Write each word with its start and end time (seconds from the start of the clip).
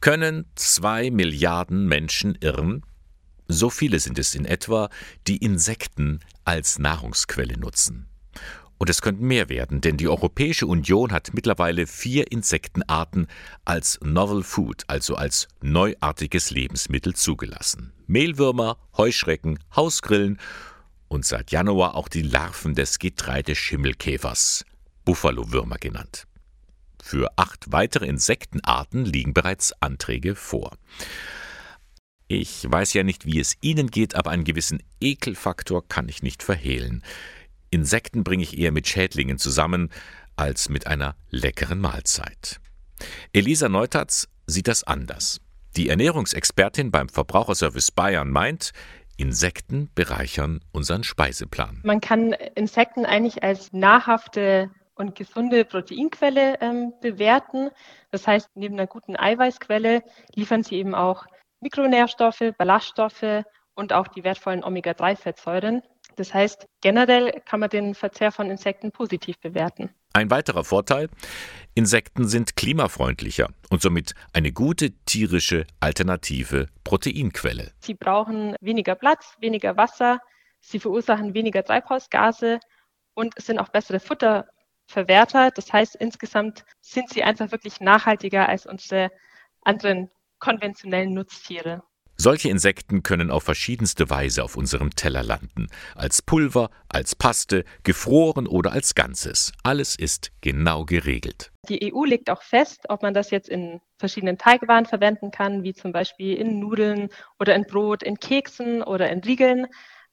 Können 0.00 0.46
zwei 0.54 1.10
Milliarden 1.10 1.86
Menschen 1.86 2.36
irren? 2.40 2.82
So 3.48 3.68
viele 3.68 3.98
sind 3.98 4.18
es 4.18 4.34
in 4.34 4.44
etwa, 4.44 4.90
die 5.26 5.38
Insekten 5.38 6.20
als 6.44 6.78
Nahrungsquelle 6.78 7.58
nutzen. 7.58 8.08
Und 8.78 8.90
es 8.90 9.02
könnten 9.02 9.26
mehr 9.26 9.48
werden, 9.48 9.80
denn 9.80 9.96
die 9.96 10.06
Europäische 10.06 10.68
Union 10.68 11.10
hat 11.10 11.34
mittlerweile 11.34 11.88
vier 11.88 12.30
Insektenarten 12.30 13.26
als 13.64 13.98
Novel 14.00 14.44
Food, 14.44 14.84
also 14.86 15.16
als 15.16 15.48
neuartiges 15.60 16.50
Lebensmittel 16.50 17.16
zugelassen. 17.16 17.92
Mehlwürmer, 18.06 18.78
Heuschrecken, 18.96 19.58
Hausgrillen 19.74 20.38
und 21.08 21.24
seit 21.24 21.50
Januar 21.50 21.96
auch 21.96 22.08
die 22.08 22.22
Larven 22.22 22.74
des 22.74 23.00
Getreideschimmelkäfers, 23.00 24.64
Buffalo-Würmer 25.04 25.78
genannt. 25.78 26.27
Für 27.08 27.32
acht 27.36 27.72
weitere 27.72 28.04
Insektenarten 28.04 29.06
liegen 29.06 29.32
bereits 29.32 29.72
Anträge 29.80 30.34
vor. 30.34 30.76
Ich 32.26 32.70
weiß 32.70 32.92
ja 32.92 33.02
nicht, 33.02 33.24
wie 33.24 33.40
es 33.40 33.56
Ihnen 33.62 33.90
geht, 33.90 34.14
aber 34.14 34.30
einen 34.30 34.44
gewissen 34.44 34.82
Ekelfaktor 35.00 35.88
kann 35.88 36.10
ich 36.10 36.22
nicht 36.22 36.42
verhehlen. 36.42 37.02
Insekten 37.70 38.24
bringe 38.24 38.42
ich 38.42 38.58
eher 38.58 38.72
mit 38.72 38.88
Schädlingen 38.88 39.38
zusammen 39.38 39.88
als 40.36 40.68
mit 40.68 40.86
einer 40.86 41.16
leckeren 41.30 41.80
Mahlzeit. 41.80 42.60
Elisa 43.32 43.70
Neutatz 43.70 44.28
sieht 44.46 44.68
das 44.68 44.84
anders. 44.84 45.40
Die 45.78 45.88
Ernährungsexpertin 45.88 46.90
beim 46.90 47.08
Verbraucherservice 47.08 47.90
Bayern 47.90 48.28
meint, 48.30 48.72
Insekten 49.16 49.88
bereichern 49.94 50.60
unseren 50.72 51.04
Speiseplan. 51.04 51.80
Man 51.84 52.02
kann 52.02 52.34
Insekten 52.54 53.06
eigentlich 53.06 53.42
als 53.42 53.72
nahrhafte 53.72 54.70
und 54.98 55.14
gesunde 55.14 55.64
Proteinquelle 55.64 56.60
ähm, 56.60 56.92
bewerten. 57.00 57.70
Das 58.10 58.26
heißt, 58.26 58.50
neben 58.54 58.74
einer 58.74 58.86
guten 58.86 59.16
Eiweißquelle 59.16 60.02
liefern 60.34 60.62
sie 60.62 60.76
eben 60.76 60.94
auch 60.94 61.24
Mikronährstoffe, 61.60 62.52
Ballaststoffe 62.56 63.44
und 63.74 63.92
auch 63.92 64.08
die 64.08 64.24
wertvollen 64.24 64.64
Omega-3-Fettsäuren. 64.64 65.82
Das 66.16 66.34
heißt, 66.34 66.66
generell 66.80 67.40
kann 67.46 67.60
man 67.60 67.70
den 67.70 67.94
Verzehr 67.94 68.32
von 68.32 68.50
Insekten 68.50 68.90
positiv 68.90 69.38
bewerten. 69.38 69.90
Ein 70.14 70.30
weiterer 70.30 70.64
Vorteil, 70.64 71.08
Insekten 71.74 72.26
sind 72.26 72.56
klimafreundlicher 72.56 73.50
und 73.70 73.82
somit 73.82 74.14
eine 74.32 74.50
gute 74.50 74.90
tierische 75.04 75.64
alternative 75.78 76.66
Proteinquelle. 76.82 77.70
Sie 77.78 77.94
brauchen 77.94 78.56
weniger 78.60 78.96
Platz, 78.96 79.36
weniger 79.38 79.76
Wasser, 79.76 80.18
sie 80.60 80.80
verursachen 80.80 81.34
weniger 81.34 81.62
Treibhausgase 81.62 82.58
und 83.14 83.40
sind 83.40 83.60
auch 83.60 83.68
bessere 83.68 84.00
Futterverwerter. 84.88 85.50
Das 85.50 85.72
heißt, 85.72 85.96
insgesamt 85.96 86.64
sind 86.80 87.10
sie 87.10 87.22
einfach 87.22 87.52
wirklich 87.52 87.80
nachhaltiger 87.80 88.48
als 88.48 88.66
unsere 88.66 89.10
anderen 89.62 90.10
konventionellen 90.38 91.14
Nutztiere. 91.14 91.82
Solche 92.20 92.48
Insekten 92.48 93.04
können 93.04 93.30
auf 93.30 93.44
verschiedenste 93.44 94.10
Weise 94.10 94.42
auf 94.42 94.56
unserem 94.56 94.90
Teller 94.90 95.22
landen. 95.22 95.68
Als 95.94 96.20
Pulver, 96.20 96.70
als 96.88 97.14
Paste, 97.14 97.64
gefroren 97.84 98.48
oder 98.48 98.72
als 98.72 98.96
Ganzes. 98.96 99.52
Alles 99.62 99.94
ist 99.94 100.32
genau 100.40 100.84
geregelt. 100.84 101.52
Die 101.68 101.94
EU 101.94 102.04
legt 102.04 102.28
auch 102.28 102.42
fest, 102.42 102.86
ob 102.88 103.02
man 103.02 103.14
das 103.14 103.30
jetzt 103.30 103.48
in 103.48 103.80
verschiedenen 103.98 104.36
Teigwaren 104.36 104.86
verwenden 104.86 105.30
kann, 105.30 105.62
wie 105.62 105.74
zum 105.74 105.92
Beispiel 105.92 106.34
in 106.34 106.58
Nudeln 106.58 107.08
oder 107.38 107.54
in 107.54 107.66
Brot, 107.66 108.02
in 108.02 108.18
Keksen 108.18 108.82
oder 108.82 109.10
in 109.10 109.20
Riegeln. 109.20 109.68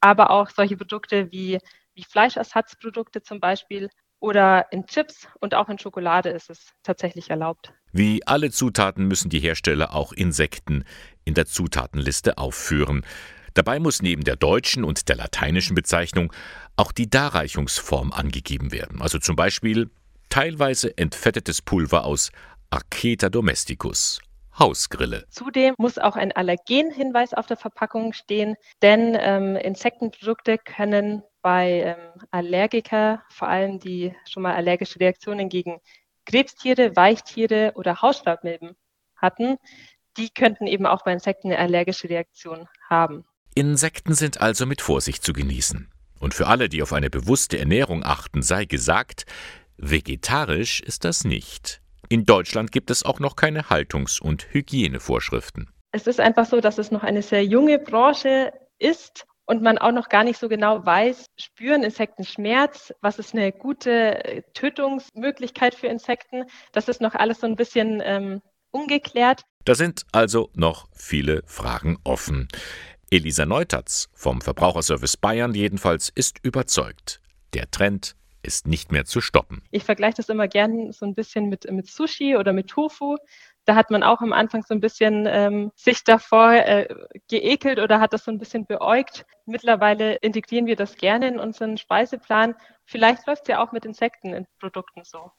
Aber 0.00 0.30
auch 0.30 0.50
solche 0.50 0.76
Produkte 0.76 1.32
wie, 1.32 1.58
wie 1.94 2.04
Fleischersatzprodukte 2.04 3.22
zum 3.22 3.40
Beispiel 3.40 3.90
oder 4.20 4.66
in 4.72 4.86
Chips 4.86 5.28
und 5.40 5.54
auch 5.54 5.68
in 5.68 5.78
Schokolade 5.78 6.30
ist 6.30 6.50
es 6.50 6.72
tatsächlich 6.82 7.30
erlaubt. 7.30 7.72
Wie 7.92 8.26
alle 8.26 8.50
Zutaten 8.50 9.06
müssen 9.06 9.30
die 9.30 9.40
Hersteller 9.40 9.94
auch 9.94 10.12
Insekten 10.12 10.84
in 11.24 11.34
der 11.34 11.46
Zutatenliste 11.46 12.38
aufführen. 12.38 13.04
Dabei 13.54 13.78
muss 13.78 14.02
neben 14.02 14.24
der 14.24 14.36
deutschen 14.36 14.84
und 14.84 15.08
der 15.08 15.16
lateinischen 15.16 15.74
Bezeichnung 15.74 16.32
auch 16.76 16.92
die 16.92 17.10
Darreichungsform 17.10 18.12
angegeben 18.12 18.72
werden. 18.72 19.02
Also 19.02 19.18
zum 19.18 19.36
Beispiel 19.36 19.90
teilweise 20.28 20.96
entfettetes 20.96 21.62
Pulver 21.62 22.04
aus 22.04 22.30
Arceta 22.70 23.30
domesticus. 23.30 24.20
Hausgrille. 24.58 25.24
Zudem 25.30 25.74
muss 25.78 25.98
auch 25.98 26.16
ein 26.16 26.32
Allergenhinweis 26.32 27.32
auf 27.32 27.46
der 27.46 27.56
Verpackung 27.56 28.12
stehen, 28.12 28.56
denn 28.82 29.16
ähm, 29.18 29.56
Insektenprodukte 29.56 30.58
können 30.58 31.22
bei 31.42 31.96
ähm, 31.96 32.22
Allergiker, 32.30 33.22
vor 33.30 33.48
allem 33.48 33.78
die 33.78 34.14
schon 34.28 34.42
mal 34.42 34.54
allergische 34.54 35.00
Reaktionen 35.00 35.48
gegen 35.48 35.80
Krebstiere, 36.26 36.94
Weichtiere 36.96 37.72
oder 37.74 38.02
Hausstaubmilben 38.02 38.76
hatten, 39.16 39.56
die 40.16 40.30
könnten 40.30 40.66
eben 40.66 40.86
auch 40.86 41.04
bei 41.04 41.12
Insekten 41.12 41.48
eine 41.48 41.58
allergische 41.58 42.08
Reaktion 42.08 42.68
haben. 42.88 43.24
Insekten 43.54 44.14
sind 44.14 44.40
also 44.40 44.66
mit 44.66 44.82
Vorsicht 44.82 45.22
zu 45.22 45.32
genießen. 45.32 45.90
Und 46.20 46.34
für 46.34 46.48
alle, 46.48 46.68
die 46.68 46.82
auf 46.82 46.92
eine 46.92 47.10
bewusste 47.10 47.58
Ernährung 47.58 48.04
achten, 48.04 48.42
sei 48.42 48.64
gesagt, 48.64 49.24
vegetarisch 49.76 50.80
ist 50.80 51.04
das 51.04 51.24
nicht. 51.24 51.80
In 52.08 52.24
Deutschland 52.24 52.72
gibt 52.72 52.90
es 52.90 53.04
auch 53.04 53.20
noch 53.20 53.36
keine 53.36 53.70
Haltungs- 53.70 54.20
und 54.20 54.52
Hygienevorschriften. 54.52 55.70
Es 55.92 56.06
ist 56.06 56.20
einfach 56.20 56.46
so, 56.46 56.60
dass 56.60 56.78
es 56.78 56.90
noch 56.90 57.02
eine 57.02 57.22
sehr 57.22 57.44
junge 57.44 57.78
Branche 57.78 58.52
ist 58.78 59.26
und 59.48 59.62
man 59.62 59.78
auch 59.78 59.92
noch 59.92 60.10
gar 60.10 60.24
nicht 60.24 60.38
so 60.38 60.48
genau 60.48 60.84
weiß, 60.84 61.26
spüren 61.38 61.82
Insekten 61.82 62.24
Schmerz, 62.24 62.92
was 63.00 63.18
ist 63.18 63.34
eine 63.34 63.50
gute 63.50 64.22
äh, 64.24 64.42
Tötungsmöglichkeit 64.52 65.74
für 65.74 65.86
Insekten. 65.86 66.44
Das 66.72 66.86
ist 66.86 67.00
noch 67.00 67.14
alles 67.14 67.40
so 67.40 67.46
ein 67.46 67.56
bisschen 67.56 68.02
ähm, 68.04 68.42
ungeklärt. 68.70 69.42
Da 69.64 69.74
sind 69.74 70.02
also 70.12 70.50
noch 70.54 70.88
viele 70.92 71.42
Fragen 71.46 71.96
offen. 72.04 72.48
Elisa 73.10 73.46
Neutatz 73.46 74.10
vom 74.12 74.42
Verbraucherservice 74.42 75.16
Bayern 75.16 75.54
jedenfalls 75.54 76.10
ist 76.14 76.44
überzeugt. 76.44 77.22
Der 77.54 77.70
Trend 77.70 78.16
ist 78.42 78.66
nicht 78.66 78.92
mehr 78.92 79.06
zu 79.06 79.22
stoppen. 79.22 79.62
Ich 79.70 79.84
vergleiche 79.84 80.18
das 80.18 80.28
immer 80.28 80.46
gern 80.46 80.92
so 80.92 81.06
ein 81.06 81.14
bisschen 81.14 81.48
mit, 81.48 81.70
mit 81.70 81.86
Sushi 81.86 82.36
oder 82.36 82.52
mit 82.52 82.68
Tofu. 82.68 83.16
Da 83.68 83.74
hat 83.74 83.90
man 83.90 84.02
auch 84.02 84.22
am 84.22 84.32
Anfang 84.32 84.62
so 84.62 84.72
ein 84.72 84.80
bisschen 84.80 85.26
ähm, 85.26 85.72
sich 85.76 86.02
davor 86.02 86.54
äh, 86.54 86.88
geekelt 87.28 87.78
oder 87.78 88.00
hat 88.00 88.14
das 88.14 88.24
so 88.24 88.30
ein 88.30 88.38
bisschen 88.38 88.64
beäugt. 88.64 89.26
Mittlerweile 89.44 90.14
integrieren 90.14 90.64
wir 90.64 90.74
das 90.74 90.96
gerne 90.96 91.28
in 91.28 91.38
unseren 91.38 91.76
Speiseplan. 91.76 92.54
Vielleicht 92.86 93.26
läuft 93.26 93.42
es 93.42 93.48
ja 93.48 93.62
auch 93.62 93.72
mit 93.72 93.84
Insekten 93.84 94.32
in 94.32 94.46
Produkten 94.58 95.04
so. 95.04 95.32